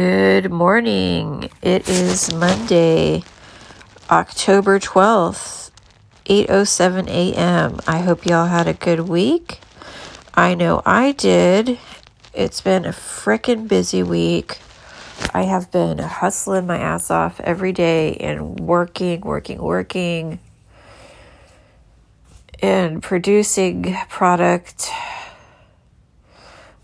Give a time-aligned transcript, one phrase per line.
[0.00, 1.50] Good morning.
[1.60, 3.24] It is Monday,
[4.08, 5.72] October 12th,
[6.24, 7.80] 8:07 a.m.
[7.84, 9.58] I hope y'all had a good week.
[10.34, 11.80] I know I did.
[12.32, 14.60] It's been a frickin' busy week.
[15.34, 20.38] I have been hustling my ass off every day and working, working, working
[22.62, 24.92] and producing product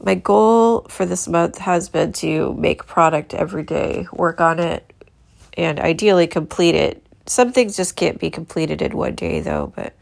[0.05, 4.93] my goal for this month has been to make product every day, work on it,
[5.57, 7.03] and ideally complete it.
[7.26, 9.95] Some things just can't be completed in one day, though, but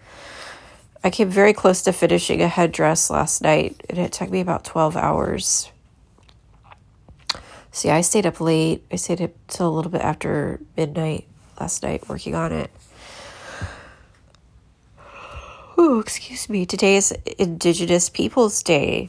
[1.05, 4.65] I came very close to finishing a headdress last night, and it took me about
[4.65, 5.71] 12 hours.
[7.71, 8.85] See, I stayed up late.
[8.91, 11.27] I stayed up till a little bit after midnight
[11.61, 12.71] last night working on it.
[15.79, 16.67] Oh, excuse me.
[16.67, 19.09] Today is Indigenous Peoples Day.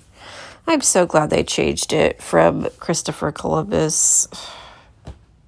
[0.66, 4.28] I'm so glad they changed it from Christopher Columbus.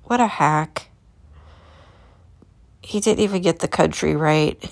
[0.07, 0.89] What a hack.
[2.83, 4.63] He didn't even get the country right.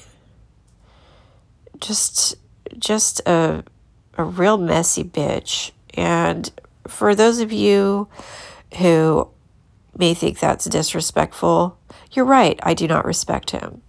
[1.80, 2.36] Just
[2.78, 3.64] just a
[4.16, 5.72] a real messy bitch.
[5.96, 6.52] And
[6.88, 8.08] for those of you
[8.78, 9.28] who
[9.98, 11.80] may think that's disrespectful,
[12.12, 12.60] you're right.
[12.62, 13.82] I do not respect him.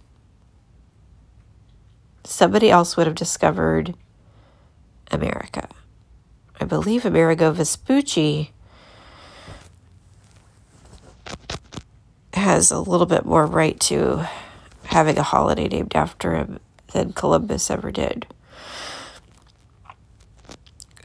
[2.23, 3.93] Somebody else would have discovered
[5.11, 5.69] America.
[6.59, 8.51] I believe Amerigo Vespucci
[12.33, 14.27] has a little bit more right to
[14.85, 16.59] having a holiday named after him
[16.93, 18.27] than Columbus ever did.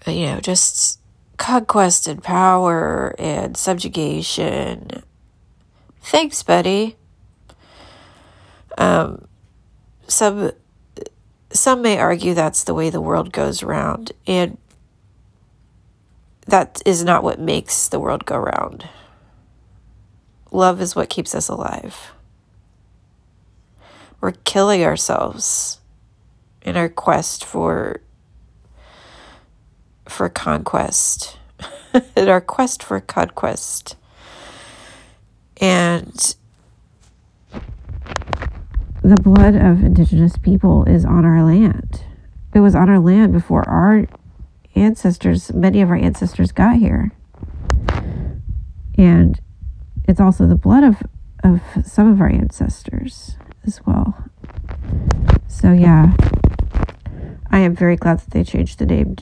[0.07, 1.01] You know, just
[1.37, 5.03] conquest and power and subjugation.
[6.03, 6.97] Thanks, buddy.
[8.79, 9.27] Um,
[10.07, 10.53] some
[11.53, 14.57] some may argue that's the way the world goes around, and
[16.47, 18.89] that is not what makes the world go round.
[20.51, 22.13] Love is what keeps us alive.
[24.21, 25.81] We're killing ourselves
[26.63, 28.01] in our quest for
[30.09, 31.39] for conquest.
[32.17, 33.97] in our quest for conquest.
[35.59, 36.35] And
[39.03, 42.03] the blood of indigenous people is on our land.
[42.55, 44.07] It was on our land before our
[44.75, 47.13] ancestors, many of our ancestors got here.
[48.97, 49.41] And
[50.05, 51.03] it's also the blood of,
[51.43, 54.25] of some of our ancestors as well.
[55.49, 56.15] So, yeah,
[57.51, 59.17] I am very glad that they changed the name.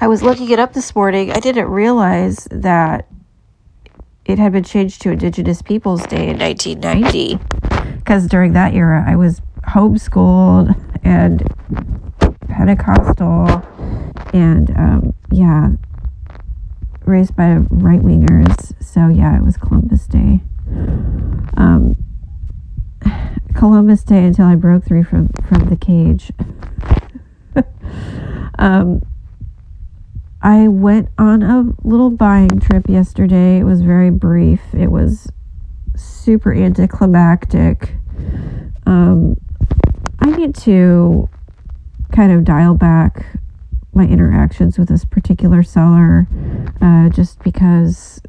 [0.00, 1.30] I was looking it up this morning.
[1.32, 3.08] I didn't realize that
[4.24, 7.38] it had been changed to Indigenous Peoples Day in 1990
[7.96, 11.42] because during that era I was homeschooled and
[12.48, 13.62] Pentecostal
[14.34, 15.70] and um, yeah,
[17.04, 18.74] raised by right wingers.
[18.84, 20.40] So yeah, it was Columbus Day.
[21.56, 21.96] Um,
[23.54, 26.32] Columbus Day until I broke through from from the cage.
[28.58, 29.02] um,
[30.42, 33.60] I went on a little buying trip yesterday.
[33.60, 34.60] It was very brief.
[34.74, 35.30] It was
[35.96, 37.94] super anticlimactic.
[38.84, 39.36] Um,
[40.18, 41.28] I need to
[42.12, 43.24] kind of dial back
[43.94, 46.26] my interactions with this particular seller
[46.80, 48.20] uh, just because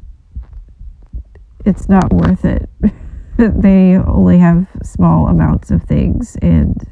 [1.64, 2.68] it's not worth it.
[3.36, 6.86] they only have small amounts of things and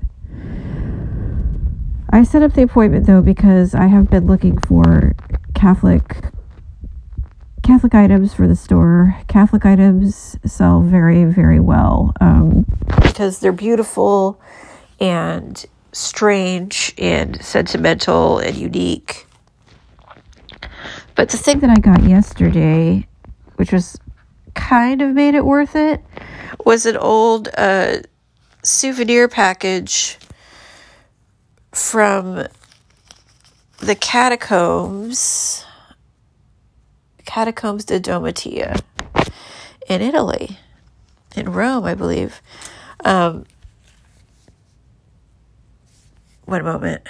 [2.14, 5.16] I set up the appointment though because I have been looking for
[5.54, 6.26] Catholic
[7.64, 9.16] Catholic items for the store.
[9.26, 12.66] Catholic items sell very, very well um,
[13.02, 14.41] because they're beautiful
[15.00, 15.64] and
[15.94, 19.27] strange and sentimental and unique.
[21.15, 23.06] But the thing that I got yesterday,
[23.56, 23.99] which was
[24.54, 26.03] kind of made it worth it,
[26.65, 27.99] was an old uh,
[28.62, 30.19] souvenir package
[31.72, 32.47] from
[33.78, 35.65] the catacombs,
[37.25, 38.80] catacombs de Domitia
[39.89, 40.59] in Italy,
[41.36, 42.41] in Rome, I believe.
[43.04, 43.45] Um,
[46.44, 47.06] one moment.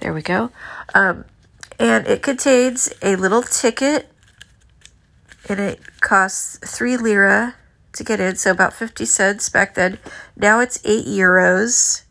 [0.00, 0.50] There we go.
[0.94, 1.24] Um,
[1.78, 4.10] and it contains a little ticket,
[5.48, 7.54] and it costs three lira
[7.92, 9.98] to get in, so about 50 cents back then.
[10.36, 12.02] Now it's eight euros.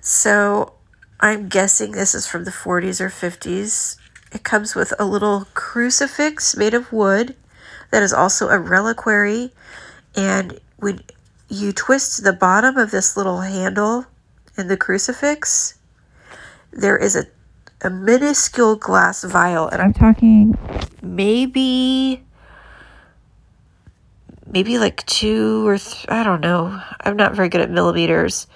[0.00, 0.74] So
[1.20, 3.96] I'm guessing this is from the 40s or 50s.
[4.32, 7.36] It comes with a little crucifix made of wood
[7.90, 9.52] that is also a reliquary.
[10.16, 11.02] And when
[11.48, 14.06] you twist the bottom of this little handle
[14.56, 15.74] in the crucifix,
[16.72, 17.26] there is a,
[17.82, 20.56] a minuscule glass vial, and I'm talking
[21.02, 22.24] maybe
[24.46, 26.80] maybe like two or th- I don't know.
[27.00, 28.46] I'm not very good at millimeters,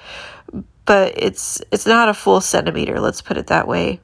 [0.84, 3.00] but it's it's not a full centimeter.
[3.00, 4.00] Let's put it that way.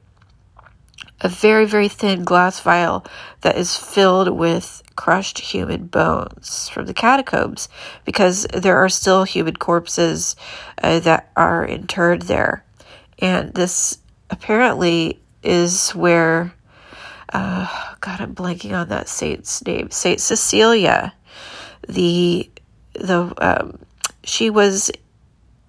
[1.21, 3.05] A very very thin glass vial
[3.41, 7.69] that is filled with crushed human bones from the catacombs,
[8.03, 10.35] because there are still human corpses
[10.83, 12.63] uh, that are interred there,
[13.19, 16.53] and this apparently is where.
[17.33, 17.67] Uh,
[18.01, 19.89] God, I'm blanking on that saint's name.
[19.89, 21.13] Saint Cecilia
[21.87, 22.49] the
[22.93, 23.79] the um,
[24.23, 24.91] she was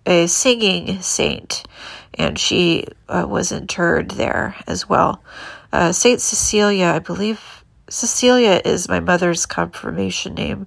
[0.07, 1.65] a singing saint,
[2.17, 5.23] and she uh, was interred there as well.
[5.73, 10.67] Uh, saint Cecilia, I believe Cecilia is my mother's confirmation name,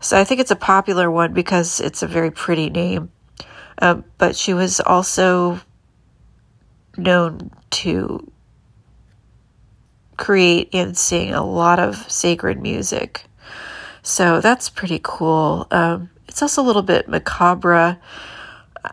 [0.00, 3.10] so I think it's a popular one because it's a very pretty name.
[3.80, 5.60] Um, but she was also
[6.96, 8.30] known to
[10.16, 13.24] create and sing a lot of sacred music.
[14.02, 15.66] So that's pretty cool.
[15.70, 17.98] Um, it's also a little bit macabre.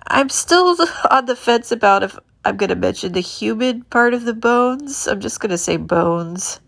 [0.07, 0.75] I'm still
[1.11, 5.07] on the fence about if I'm going to mention the human part of the bones.
[5.07, 6.59] I'm just going to say bones.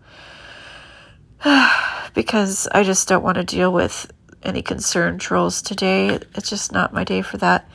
[2.14, 4.10] because I just don't want to deal with
[4.42, 6.18] any concern trolls today.
[6.34, 7.68] It's just not my day for that.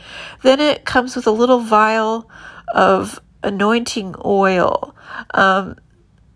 [0.44, 2.30] Then it comes with a little vial
[2.74, 4.96] of anointing oil.
[5.34, 5.78] Um,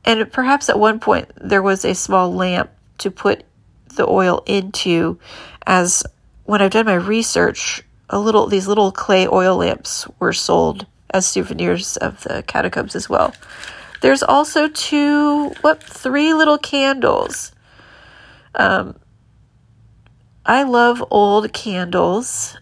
[0.06, 3.44] and perhaps at one point there was a small lamp to put
[3.96, 5.20] the oil into
[5.66, 6.04] as
[6.46, 11.26] when I've done my research, a little these little clay oil lamps were sold as
[11.26, 13.34] souvenirs of the catacombs as well.
[14.02, 17.52] There's also two, what, three little candles.
[18.56, 18.96] Um,
[20.46, 22.58] I love old candles.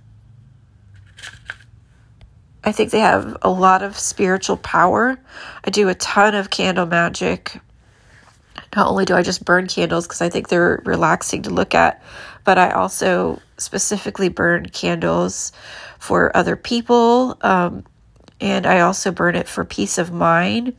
[2.63, 5.17] I think they have a lot of spiritual power.
[5.63, 7.59] I do a ton of candle magic
[8.75, 12.01] not only do I just burn candles because I think they're relaxing to look at,
[12.49, 15.51] but I also specifically burn candles
[15.99, 17.37] for other people.
[17.41, 17.83] Um,
[18.41, 20.75] and I also burn it for peace of mind,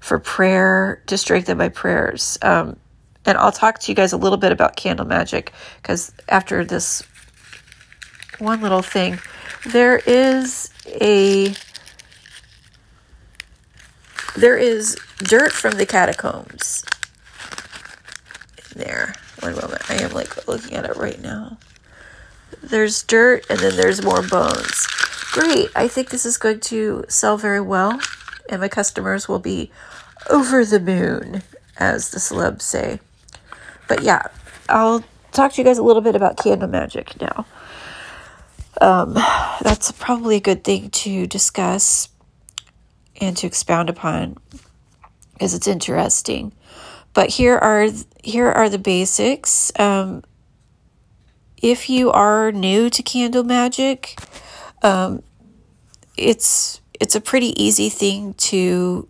[0.00, 2.36] for prayer, to strengthen my prayers.
[2.42, 2.76] Um,
[3.24, 7.02] and I'll talk to you guys a little bit about candle magic because after this
[8.38, 9.18] one little thing,
[9.68, 10.68] there is
[11.00, 11.54] a
[14.36, 16.84] there is dirt from the catacombs
[18.76, 19.14] there.
[19.44, 19.90] One moment.
[19.90, 21.58] I am like looking at it right now.
[22.62, 24.86] There's dirt and then there's more bones.
[25.32, 25.68] Great.
[25.76, 28.00] I think this is going to sell very well
[28.48, 29.70] and my customers will be
[30.30, 31.42] over the moon,
[31.76, 33.00] as the celebs say.
[33.86, 34.28] But yeah,
[34.70, 37.44] I'll talk to you guys a little bit about candle magic now.
[38.80, 39.12] Um,
[39.60, 42.08] that's probably a good thing to discuss
[43.20, 44.38] and to expound upon
[45.34, 46.52] because it's interesting.
[47.14, 47.88] But here are
[48.22, 49.72] here are the basics.
[49.78, 50.24] Um,
[51.62, 54.18] if you are new to candle magic,
[54.82, 55.22] um,
[56.16, 59.08] it's it's a pretty easy thing to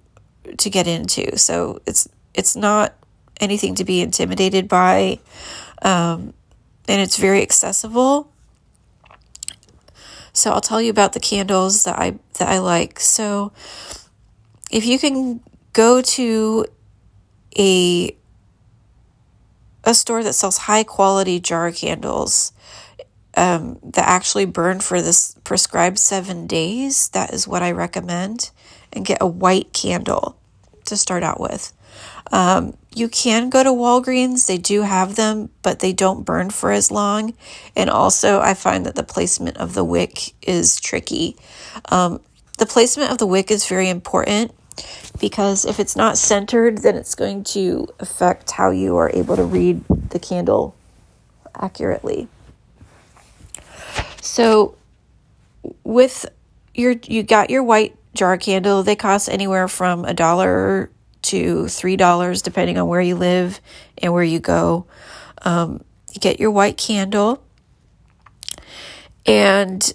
[0.59, 1.37] to get into.
[1.39, 2.95] So it's it's not
[3.41, 5.19] anything to be intimidated by,
[5.83, 6.35] um,
[6.87, 8.31] and it's very accessible.
[10.33, 13.01] So I'll tell you about the candles that I that I like.
[13.01, 13.53] So
[14.71, 15.41] if you can
[15.73, 16.67] go to
[17.59, 18.17] a
[19.84, 22.53] a store that sells high quality jar candles
[23.37, 27.08] um, that actually burn for this prescribed seven days.
[27.11, 28.51] That is what I recommend.
[28.93, 30.37] And get a white candle
[30.84, 31.73] to start out with.
[32.32, 36.70] Um, you can go to Walgreens, they do have them, but they don't burn for
[36.70, 37.34] as long.
[37.75, 41.37] And also, I find that the placement of the wick is tricky.
[41.87, 42.20] Um,
[42.58, 44.53] the placement of the wick is very important
[45.21, 49.45] because if it's not centered, then it's going to affect how you are able to
[49.45, 50.75] read the candle
[51.55, 52.29] accurately.
[54.21, 54.77] So,
[55.83, 56.27] with
[56.75, 60.91] your you got your white jar candle, they cost anywhere from a dollar
[61.23, 63.61] to three dollars, depending on where you live
[63.99, 64.87] and where you go.
[65.43, 67.43] Um, you get your white candle,
[69.27, 69.95] and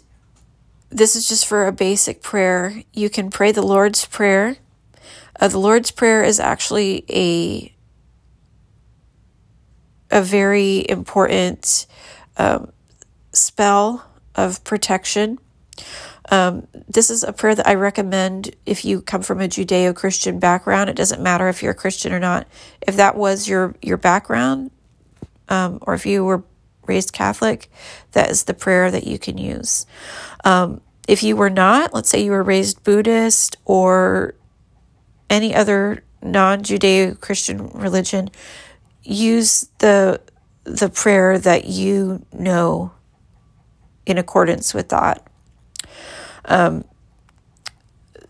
[0.89, 2.83] this is just for a basic prayer.
[2.93, 4.57] You can pray the Lord's Prayer
[5.39, 7.73] uh, the Lord's Prayer is actually a
[10.11, 11.85] a very important
[12.37, 12.71] um,
[13.31, 14.05] spell
[14.35, 15.37] of protection.
[16.31, 20.39] Um, this is a prayer that I recommend if you come from a Judeo Christian
[20.39, 20.89] background.
[20.89, 22.47] It doesn't matter if you're a Christian or not.
[22.81, 24.71] If that was your your background,
[25.47, 26.43] um, or if you were
[26.85, 27.69] raised Catholic,
[28.13, 29.85] that is the prayer that you can use.
[30.43, 34.35] Um, if you were not, let's say you were raised Buddhist or
[35.29, 38.29] any other non Judeo Christian religion,
[39.03, 40.21] use the
[40.63, 42.91] the prayer that you know
[44.05, 45.25] in accordance with that.
[46.45, 46.83] Um,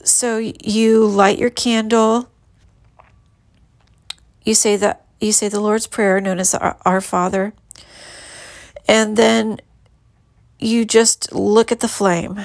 [0.03, 2.29] so you light your candle.
[4.43, 7.53] You say that you say the Lord's Prayer, known as our, our Father,
[8.87, 9.59] and then
[10.59, 12.39] you just look at the flame.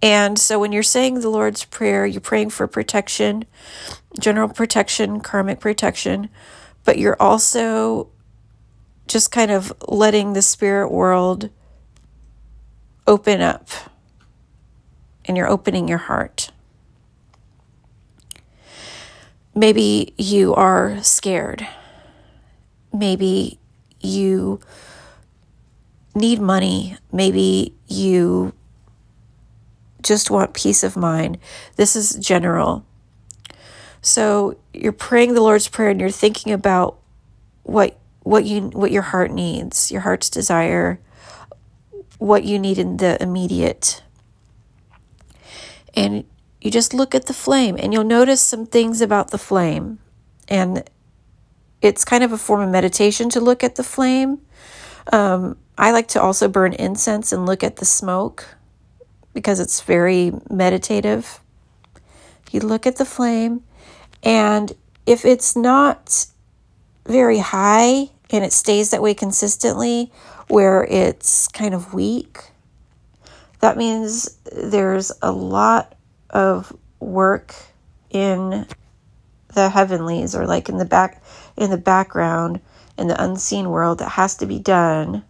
[0.00, 3.44] And so when you're saying the Lord's Prayer, you're praying for protection,
[4.18, 6.28] general protection, karmic protection,
[6.84, 8.08] but you're also
[9.08, 11.50] just kind of letting the spirit world
[13.06, 13.68] open up
[15.24, 16.50] and you're opening your heart.
[19.54, 21.66] Maybe you are scared.
[22.92, 23.58] Maybe
[24.00, 24.60] you
[26.14, 26.96] need money.
[27.10, 28.52] Maybe you
[30.02, 31.38] just want peace of mind.
[31.76, 32.84] This is general.
[34.00, 36.98] So you're praying the Lord's Prayer and you're thinking about
[37.62, 41.00] what what you what your heart needs, your heart's desire,
[42.18, 44.02] what you need in the immediate.
[45.94, 46.24] And
[46.60, 49.98] you just look at the flame and you'll notice some things about the flame.
[50.48, 50.88] And
[51.80, 54.40] it's kind of a form of meditation to look at the flame.
[55.12, 58.57] Um, I like to also burn incense and look at the smoke
[59.34, 61.40] because it's very meditative.
[62.50, 63.62] You look at the flame,
[64.22, 64.72] and
[65.06, 66.26] if it's not
[67.06, 70.12] very high and it stays that way consistently,
[70.48, 72.40] where it's kind of weak,
[73.60, 75.94] that means there's a lot
[76.30, 77.54] of work
[78.10, 78.66] in
[79.54, 81.22] the heavenlies or like in the back
[81.56, 82.60] in the background
[82.96, 85.24] in the unseen world that has to be done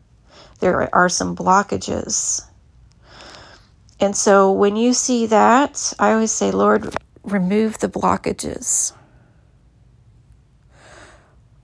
[0.61, 2.43] there are some blockages
[4.01, 8.93] and so when you see that i always say lord remove the blockages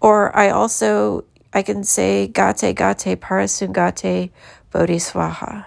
[0.00, 4.31] or i also i can say gate gate parasamgate
[4.73, 5.67] bodhiswaha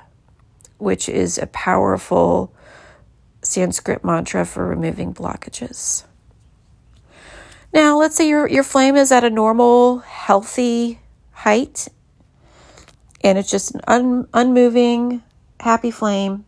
[0.77, 2.53] which is a powerful
[3.47, 6.03] Sanskrit mantra for removing blockages.
[7.73, 10.99] Now, let's say your, your flame is at a normal, healthy
[11.31, 11.87] height,
[13.23, 15.23] and it's just an un, unmoving,
[15.59, 16.45] happy flame.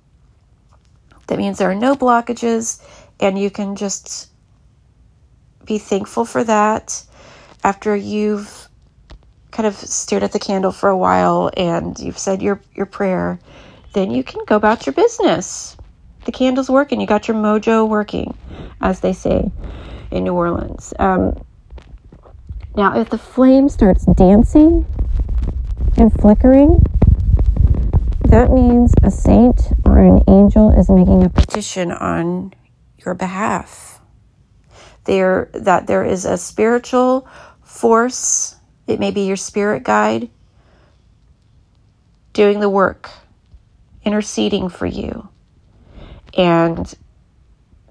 [1.29, 2.83] That means there are no blockages,
[3.19, 4.29] and you can just
[5.65, 7.03] be thankful for that
[7.63, 8.67] after you've
[9.51, 13.39] kind of stared at the candle for a while and you've said your, your prayer
[13.93, 15.75] then you can go about your business.
[16.25, 17.01] The candle's working.
[17.01, 18.37] You got your mojo working,
[18.81, 19.51] as they say
[20.11, 20.93] in New Orleans.
[20.99, 21.43] Um,
[22.75, 24.85] now, if the flame starts dancing
[25.97, 26.85] and flickering,
[28.25, 32.53] that means a saint or an angel is making a petition on
[33.03, 33.99] your behalf.
[35.03, 37.27] There, that there is a spiritual
[37.61, 38.55] force,
[38.87, 40.29] it may be your spirit guide,
[42.31, 43.09] doing the work
[44.05, 45.27] interceding for you.
[46.33, 46.93] And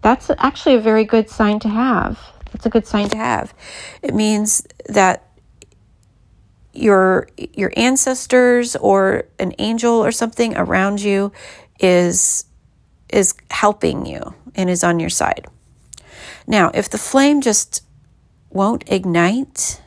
[0.01, 2.19] that's actually a very good sign to have.
[2.53, 3.53] That's a good sign to have.
[4.01, 5.25] It means that
[6.73, 11.33] your your ancestors or an angel or something around you
[11.79, 12.45] is
[13.09, 15.47] is helping you and is on your side.
[16.47, 17.83] Now, if the flame just
[18.51, 19.81] won't ignite,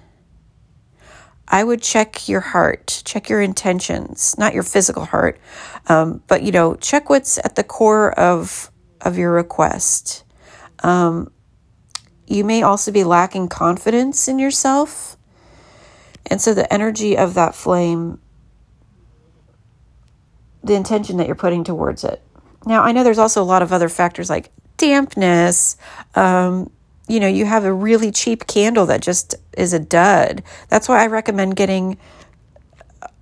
[1.48, 5.39] I would check your heart, check your intentions, not your physical heart,
[5.88, 8.71] um, but you know, check what's at the core of
[9.01, 10.24] of your request.
[10.83, 11.31] Um,
[12.27, 15.17] you may also be lacking confidence in yourself,
[16.27, 18.19] and so the energy of that flame,
[20.63, 22.22] the intention that you're putting towards it.
[22.65, 25.77] Now, I know there's also a lot of other factors like dampness.
[26.15, 26.70] Um,
[27.08, 30.44] you know, you have a really cheap candle that just is a dud.
[30.70, 31.98] That's why I recommend getting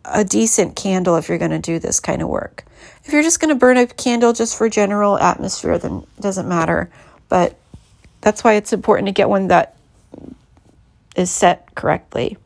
[0.05, 2.65] a decent candle if you're going to do this kind of work.
[3.03, 6.47] If you're just going to burn a candle just for general atmosphere, then it doesn't
[6.47, 6.89] matter.
[7.29, 7.57] But
[8.21, 9.77] that's why it's important to get one that
[11.15, 12.37] is set correctly.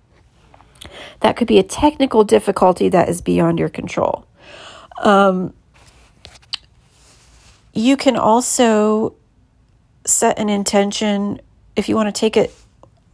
[1.21, 4.25] That could be a technical difficulty that is beyond your control.
[4.97, 5.53] Um,
[7.73, 9.15] you can also
[10.05, 11.41] set an intention.
[11.75, 12.53] If you want to take it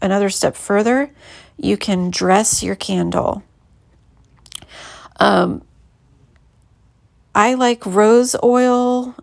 [0.02, 1.12] another step further,
[1.58, 3.44] you can dress your candle.
[5.20, 5.64] Um,
[7.36, 9.16] I like rose oil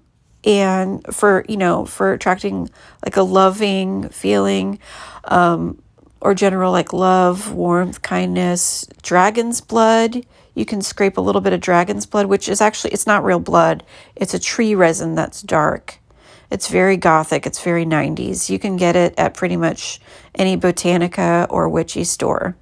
[0.45, 2.71] and for you know for attracting
[3.05, 4.79] like a loving feeling
[5.25, 5.83] um,
[6.21, 10.25] or general like love warmth kindness dragon's blood
[10.57, 13.39] you can scrape a little bit of dragon's blood which is actually it's not real
[13.39, 13.85] blood
[14.17, 16.01] it's a tree resin that's dark
[16.51, 18.49] It's very gothic, it's very 90s.
[18.49, 20.01] You can get it at pretty much
[20.35, 22.57] any Botanica or witchy store.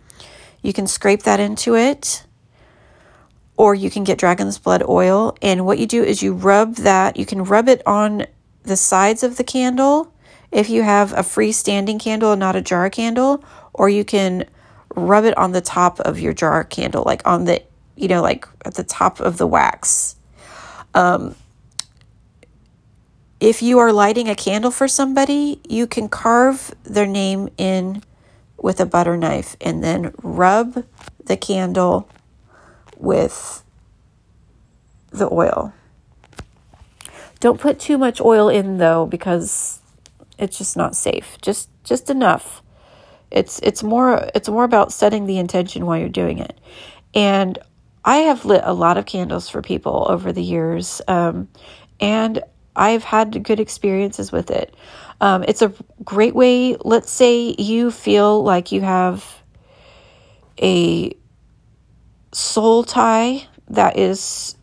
[0.63, 2.25] You can scrape that into it,
[3.57, 5.37] or you can get dragon's blood oil.
[5.43, 8.27] And what you do is you rub that, you can rub it on
[8.63, 10.11] the sides of the candle
[10.51, 14.47] if you have a freestanding candle and not a jar candle, or you can
[14.95, 17.63] rub it on the top of your jar candle, like on the,
[17.97, 20.17] you know, like at the top of the wax.
[20.95, 21.35] Um,
[23.41, 28.03] if you are lighting a candle for somebody, you can carve their name in
[28.57, 30.85] with a butter knife and then rub
[31.25, 32.09] the candle
[32.97, 33.63] with
[35.11, 35.75] the oil.
[37.41, 39.83] Don't put too much oil in though because
[40.39, 41.37] it's just not safe.
[41.43, 42.63] Just just enough.
[43.31, 46.59] It's it's more it's more about setting the intention while you're doing it.
[47.15, 47.59] And
[48.04, 51.49] I have lit a lot of candles for people over the years, um,
[52.00, 52.42] and
[52.76, 54.75] I've had good experiences with it.
[55.20, 55.73] Um, it's a
[56.04, 56.76] great way.
[56.84, 59.25] Let's say you feel like you have
[60.61, 61.16] a
[62.32, 64.56] soul tie that is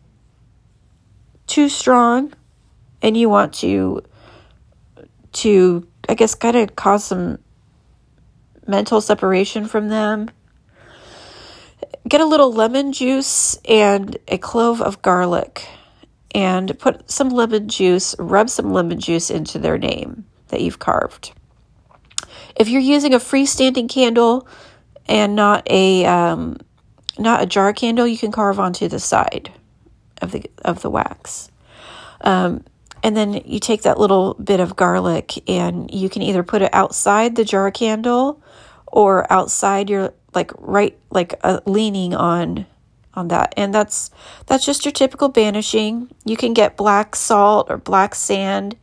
[1.46, 2.32] too strong,
[3.00, 4.02] and you want to
[5.32, 7.38] to I guess kind of cause some
[8.66, 10.30] mental separation from them.
[12.08, 15.68] Get a little lemon juice and a clove of garlic
[16.34, 21.32] and put some lemon juice, rub some lemon juice into their name that you've carved.
[22.56, 24.48] If you're using a freestanding candle
[25.06, 26.58] and not a um,
[27.18, 29.52] not a jar candle, you can carve onto the side
[30.20, 31.50] of the of the wax.
[32.20, 32.64] Um,
[33.02, 36.72] and then you take that little bit of garlic and you can either put it
[36.72, 38.42] outside the jar candle
[38.86, 42.66] or outside your like right like uh, leaning on
[43.14, 43.54] on that.
[43.56, 44.10] And that's
[44.46, 46.08] that's just your typical banishing.
[46.24, 48.76] You can get black salt or black sand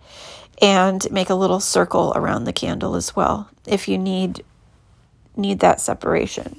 [0.62, 4.44] and make a little circle around the candle as well if you need
[5.36, 6.56] need that separation.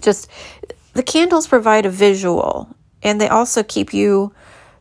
[0.00, 0.28] Just
[0.94, 2.68] the candles provide a visual
[3.02, 4.32] and they also keep you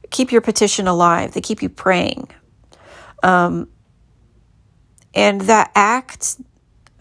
[0.10, 1.34] keep your petition alive.
[1.34, 2.30] They keep you praying.
[3.24, 3.68] Um,
[5.14, 6.38] and that act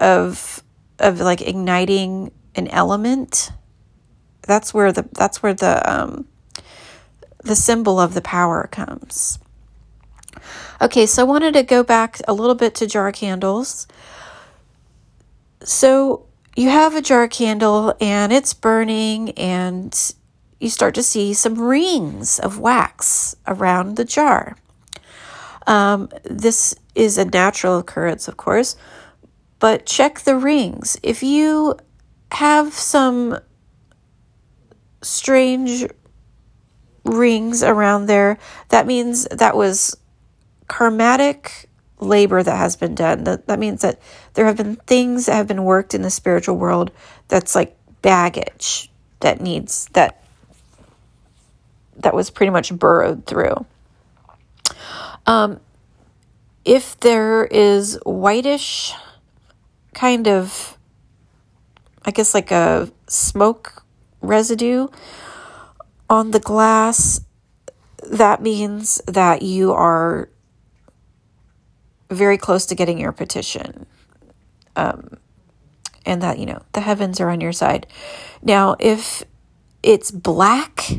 [0.01, 0.63] of
[0.99, 3.51] of like igniting an element
[4.47, 6.27] that's where the that's where the um,
[7.43, 9.39] the symbol of the power comes.
[10.81, 13.87] Okay, so I wanted to go back a little bit to jar candles.
[15.63, 20.15] So you have a jar candle and it's burning and
[20.61, 24.57] you start to see some rings of wax around the jar.
[25.67, 28.77] Um, this is a natural occurrence, of course,
[29.59, 30.99] but check the rings.
[31.03, 31.77] If you
[32.33, 33.39] have some
[35.03, 35.87] strange
[37.05, 38.39] rings around there,
[38.69, 39.97] that means that was
[40.69, 41.67] karmatic
[42.01, 43.25] labor that has been done.
[43.25, 44.01] That, that means that
[44.35, 46.91] there have been things that have been worked in the spiritual world
[47.29, 48.91] that's like baggage
[49.21, 50.23] that needs that
[51.97, 53.65] that was pretty much burrowed through.
[55.27, 55.61] Um,
[56.65, 58.93] if there is whitish
[59.97, 60.77] kind of,
[62.05, 63.83] I guess like a smoke
[64.21, 64.89] residue
[66.11, 67.23] on the glass,
[68.03, 70.29] that means that you are
[72.11, 73.87] very close to getting your petition.
[74.77, 75.17] Um,
[76.05, 77.87] and that, you know, the heavens are on your side.
[78.43, 79.25] Now, if
[79.83, 80.91] it's black,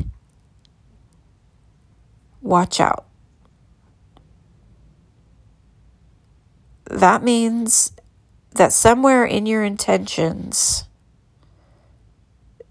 [2.42, 3.06] watch out.
[6.90, 7.92] That means
[8.52, 10.84] that somewhere in your intentions,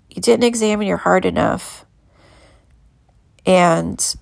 [0.10, 1.86] you didn't examine your heart enough
[3.46, 4.16] and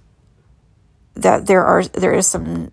[1.15, 2.71] that there are there is some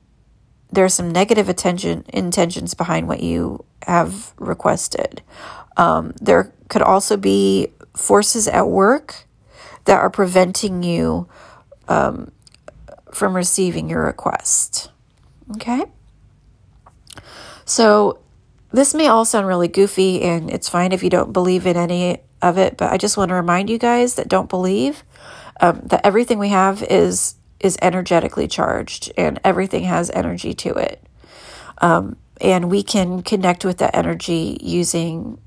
[0.70, 5.22] there are some negative attention intentions behind what you have requested.
[5.76, 9.26] Um, there could also be forces at work
[9.84, 11.28] that are preventing you
[11.88, 12.32] um,
[13.12, 14.90] from receiving your request.
[15.56, 15.84] Okay?
[17.64, 18.18] So,
[18.72, 22.18] this may all sound really goofy, and it's fine if you don't believe in any
[22.40, 25.04] of it, but I just want to remind you guys that don't believe
[25.60, 31.06] um, that everything we have is is energetically charged, and everything has energy to it,
[31.78, 35.38] um, and we can connect with that energy using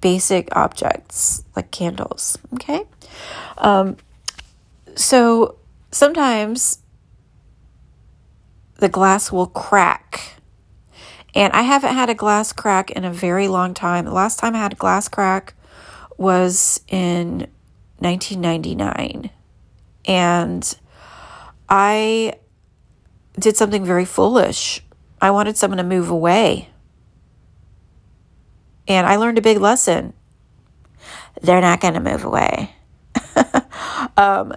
[0.00, 2.38] basic objects like candles.
[2.54, 2.84] Okay,
[3.58, 3.96] um,
[4.96, 5.56] so
[5.92, 6.78] sometimes
[8.78, 10.39] the glass will crack
[11.34, 14.04] and I haven't had a glass crack in a very long time.
[14.04, 15.54] The last time I had a glass crack
[16.16, 17.46] was in
[17.98, 19.30] 1999.
[20.06, 20.78] And
[21.68, 22.34] I
[23.38, 24.82] did something very foolish.
[25.20, 26.68] I wanted someone to move away.
[28.88, 30.14] And I learned a big lesson.
[31.42, 32.74] They're not going to move away.
[34.16, 34.54] um,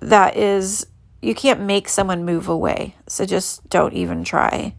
[0.00, 0.86] that is,
[1.20, 2.96] you can't make someone move away.
[3.06, 4.74] So just don't even try.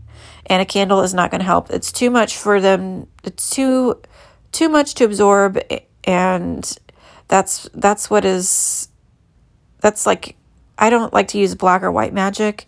[0.47, 1.71] And a candle is not going to help.
[1.71, 3.07] It's too much for them.
[3.23, 4.01] It's too
[4.51, 5.59] too much to absorb
[6.05, 6.77] and
[7.27, 8.87] that's that's what is
[9.81, 10.37] that's like
[10.77, 12.65] I don't like to use black or white magic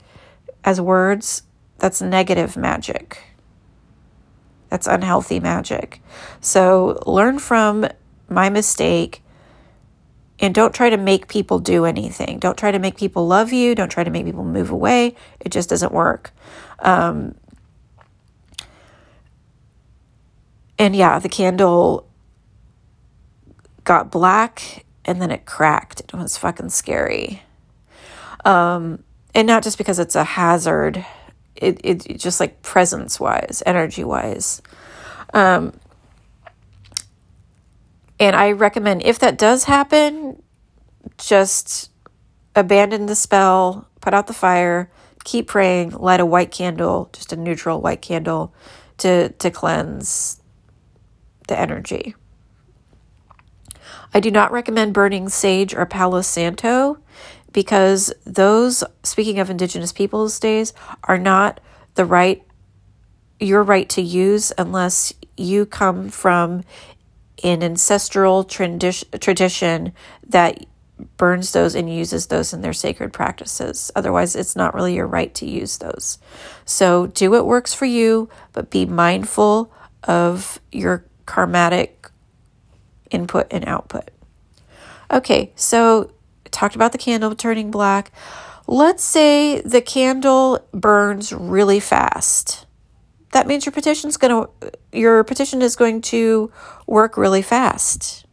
[0.63, 1.43] as words.
[1.77, 3.19] That's negative magic.
[4.69, 6.01] That's unhealthy magic.
[6.41, 7.87] So learn from
[8.27, 9.23] my mistake
[10.39, 12.39] and don't try to make people do anything.
[12.39, 13.75] Don't try to make people love you.
[13.75, 15.15] Don't try to make people move away.
[15.39, 16.31] It just doesn't work.
[16.79, 17.35] Um,
[20.77, 22.07] and yeah, the candle
[23.83, 26.01] got black and then it cracked.
[26.01, 27.41] It was fucking scary.
[28.45, 31.05] Um, and not just because it's a hazard,
[31.55, 34.61] it, it, just like presence wise, energy wise.
[35.33, 35.73] Um,
[38.19, 40.41] and I recommend if that does happen,
[41.17, 41.91] just
[42.55, 44.91] abandon the spell, put out the fire,
[45.23, 48.53] keep praying, light a white candle, just a neutral white candle
[48.97, 50.36] to to cleanse
[51.47, 52.15] the energy.
[54.13, 56.99] I do not recommend burning sage or palo santo
[57.51, 61.59] because those speaking of indigenous peoples days are not
[61.95, 62.43] the right
[63.39, 66.63] your right to use unless you come from
[67.43, 69.93] an ancestral tradi- tradition
[70.27, 70.65] that
[71.17, 73.91] burns those and uses those in their sacred practices.
[73.95, 76.17] Otherwise, it's not really your right to use those.
[76.65, 79.71] So do what works for you, but be mindful
[80.03, 82.09] of your karmatic
[83.11, 84.09] input and output.
[85.11, 86.11] Okay, so
[86.49, 88.11] talked about the candle turning black.
[88.65, 92.65] Let's say the candle burns really fast.
[93.33, 96.51] That means your petition's going to your petition is going to
[96.87, 98.25] work really fast.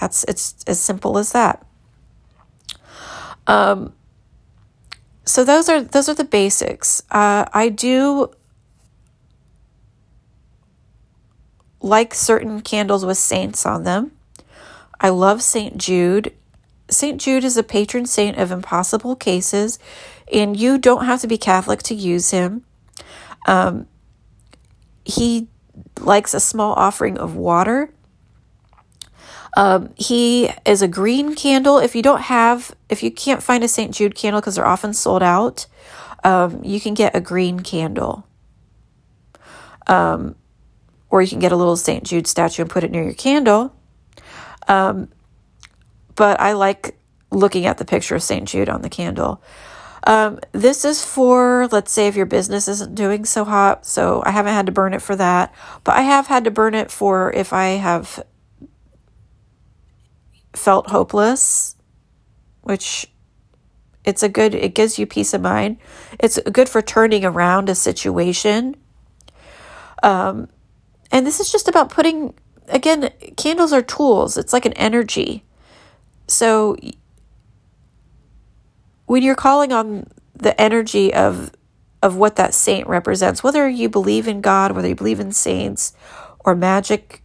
[0.00, 1.66] That's it's as simple as that.
[3.46, 3.92] Um,
[5.24, 7.02] so those are those are the basics.
[7.10, 8.30] Uh, I do
[11.80, 14.12] like certain candles with saints on them.
[15.00, 15.76] I love St.
[15.76, 16.32] Jude.
[16.88, 17.20] St.
[17.20, 19.78] Jude is a patron saint of impossible cases,
[20.32, 22.64] and you don't have to be Catholic to use him.
[23.46, 23.86] Um,
[25.04, 25.48] he
[26.00, 27.92] likes a small offering of water.
[29.56, 31.78] Um, he is a green candle.
[31.78, 33.94] If you don't have, if you can't find a St.
[33.94, 35.66] Jude candle because they're often sold out,
[36.24, 38.26] um, you can get a green candle.
[39.86, 40.34] Um,
[41.16, 42.04] or you can get a little St.
[42.04, 43.74] Jude statue and put it near your candle.
[44.68, 45.08] Um,
[46.14, 46.98] but I like
[47.30, 48.46] looking at the picture of St.
[48.46, 49.42] Jude on the candle.
[50.06, 53.86] Um, this is for, let's say, if your business isn't doing so hot.
[53.86, 56.74] So I haven't had to burn it for that, but I have had to burn
[56.74, 58.22] it for if I have
[60.52, 61.76] felt hopeless,
[62.60, 63.10] which
[64.04, 65.78] it's a good, it gives you peace of mind.
[66.20, 68.76] It's good for turning around a situation.
[70.02, 70.48] Um,
[71.10, 72.34] and this is just about putting,
[72.68, 75.44] again, candles are tools, it's like an energy.
[76.28, 76.76] So
[79.06, 81.52] when you're calling on the energy of
[82.02, 85.94] of what that saint represents, whether you believe in God, whether you believe in saints
[86.40, 87.22] or magic,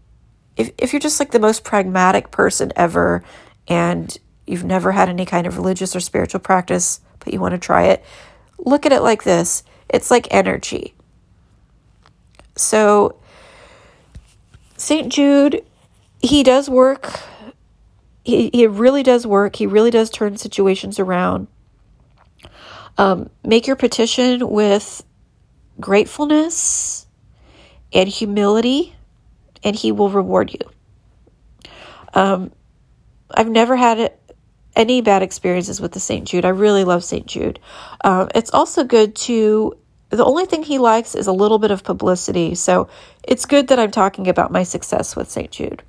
[0.55, 3.23] if if you're just like the most pragmatic person ever
[3.67, 4.17] and
[4.47, 7.85] you've never had any kind of religious or spiritual practice, but you want to try
[7.85, 8.03] it,
[8.57, 9.63] look at it like this.
[9.89, 10.93] It's like energy.
[12.55, 13.20] So
[14.81, 15.13] St.
[15.13, 15.63] Jude,
[16.23, 17.19] he does work.
[18.23, 19.55] He, he really does work.
[19.55, 21.47] He really does turn situations around.
[22.97, 25.03] Um, make your petition with
[25.79, 27.05] gratefulness
[27.93, 28.95] and humility,
[29.63, 31.71] and He will reward you.
[32.15, 32.51] Um,
[33.29, 34.13] I've never had
[34.75, 36.27] any bad experiences with the St.
[36.27, 36.43] Jude.
[36.43, 37.27] I really love St.
[37.27, 37.59] Jude.
[38.03, 39.77] Um, it's also good to
[40.11, 42.55] the only thing he likes is a little bit of publicity.
[42.55, 42.89] So
[43.23, 45.49] it's good that I'm talking about my success with St.
[45.51, 45.83] Jude.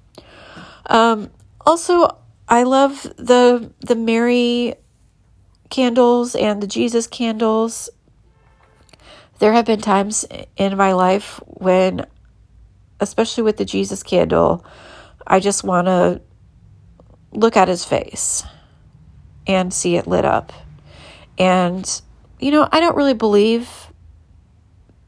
[0.86, 1.30] Um,
[1.66, 2.16] also,
[2.48, 4.74] I love the the Mary
[5.70, 7.90] candles and the Jesus candles.
[9.38, 10.24] There have been times
[10.56, 12.06] in my life when,
[13.00, 14.64] especially with the Jesus candle,
[15.26, 16.20] I just want to
[17.32, 18.44] look at his face
[19.46, 20.52] and see it lit up.
[21.38, 22.02] And,
[22.38, 23.91] you know, I don't really believe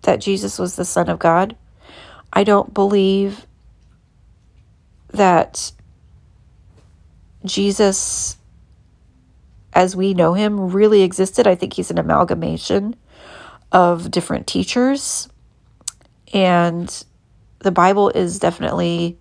[0.05, 1.57] that Jesus was the Son of God.
[2.33, 3.47] I don't believe
[5.13, 5.73] that
[7.45, 8.37] Jesus
[9.75, 11.47] as we know him really existed.
[11.47, 12.95] I think he's an amalgamation
[13.73, 15.29] of different teachers.
[16.33, 17.05] And
[17.59, 19.19] the Bible is definitely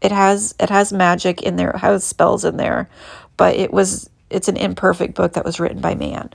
[0.00, 2.88] it has it has magic in there, it has spells in there,
[3.36, 6.30] but it was it's an imperfect book that was written by man.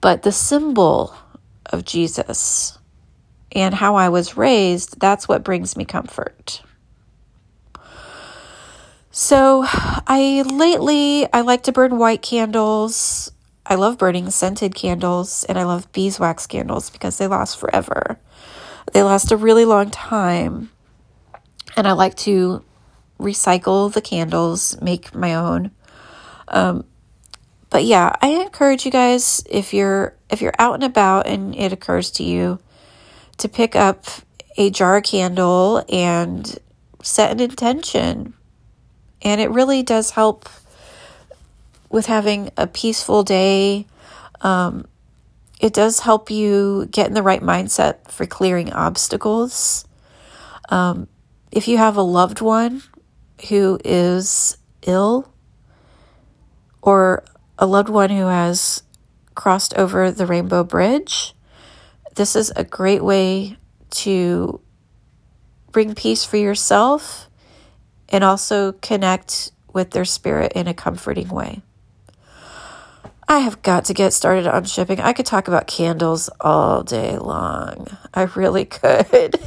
[0.00, 1.14] But the symbol
[1.72, 2.78] of Jesus
[3.52, 6.62] and how I was raised, that's what brings me comfort.
[9.10, 13.30] So, I lately I like to burn white candles.
[13.66, 18.18] I love burning scented candles and I love beeswax candles because they last forever.
[18.92, 20.70] They last a really long time.
[21.76, 22.64] And I like to
[23.20, 25.70] recycle the candles, make my own.
[26.48, 26.84] Um,
[27.72, 31.72] but yeah, I encourage you guys if you're if you're out and about and it
[31.72, 32.58] occurs to you
[33.38, 34.04] to pick up
[34.58, 36.58] a jar candle and
[37.02, 38.34] set an intention.
[39.22, 40.50] And it really does help
[41.88, 43.86] with having a peaceful day.
[44.42, 44.86] Um,
[45.58, 49.86] it does help you get in the right mindset for clearing obstacles.
[50.68, 51.08] Um,
[51.50, 52.82] if you have a loved one
[53.48, 55.32] who is ill
[56.82, 57.24] or
[57.62, 58.82] a loved one who has
[59.36, 61.32] crossed over the Rainbow Bridge,
[62.16, 63.56] this is a great way
[63.90, 64.60] to
[65.70, 67.30] bring peace for yourself
[68.08, 71.62] and also connect with their spirit in a comforting way.
[73.28, 74.98] I have got to get started on shipping.
[74.98, 77.86] I could talk about candles all day long.
[78.12, 79.38] I really could.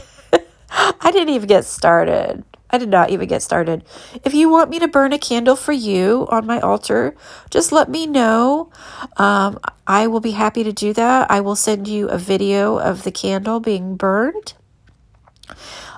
[0.71, 2.45] I didn't even get started.
[2.75, 3.85] I did not even get started.
[4.25, 7.15] If you want me to burn a candle for you on my altar,
[7.49, 8.69] just let me know.
[9.15, 11.31] Um, I will be happy to do that.
[11.31, 14.55] I will send you a video of the candle being burned.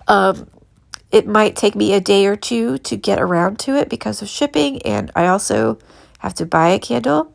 [0.08, 0.48] Um,
[1.12, 4.30] it might take me a day or two to get around to it because of
[4.30, 5.80] shipping, and I also
[6.20, 7.34] have to buy a candle.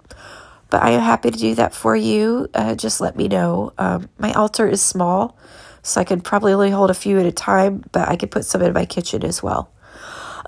[0.71, 2.49] But I am happy to do that for you.
[2.55, 3.73] Uh, just let me know.
[3.77, 5.37] Um, my altar is small,
[5.83, 8.45] so I could probably only hold a few at a time, but I could put
[8.45, 9.71] some in my kitchen as well.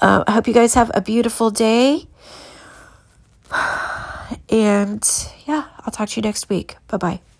[0.00, 2.06] Uh, I hope you guys have a beautiful day.
[4.48, 5.06] And
[5.46, 6.76] yeah, I'll talk to you next week.
[6.88, 7.33] Bye bye.